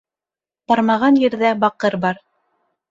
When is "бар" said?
2.09-2.25